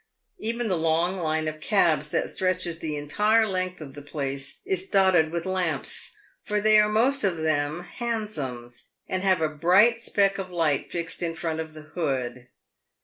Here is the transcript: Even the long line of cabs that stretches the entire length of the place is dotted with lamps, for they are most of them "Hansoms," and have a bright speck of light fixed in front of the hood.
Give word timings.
Even 0.39 0.67
the 0.67 0.75
long 0.77 1.19
line 1.19 1.47
of 1.47 1.59
cabs 1.59 2.09
that 2.09 2.31
stretches 2.31 2.79
the 2.79 2.97
entire 2.97 3.45
length 3.45 3.79
of 3.81 3.93
the 3.93 4.01
place 4.01 4.57
is 4.65 4.87
dotted 4.89 5.31
with 5.31 5.45
lamps, 5.45 6.15
for 6.43 6.59
they 6.59 6.79
are 6.79 6.89
most 6.89 7.23
of 7.23 7.37
them 7.37 7.81
"Hansoms," 7.81 8.89
and 9.07 9.21
have 9.21 9.41
a 9.41 9.47
bright 9.49 10.01
speck 10.01 10.39
of 10.39 10.49
light 10.49 10.91
fixed 10.91 11.21
in 11.21 11.35
front 11.35 11.59
of 11.59 11.75
the 11.75 11.83
hood. 11.83 12.47